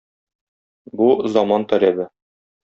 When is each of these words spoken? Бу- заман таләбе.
Бу- 1.01 1.09
заман 1.35 1.67
таләбе. 1.75 2.09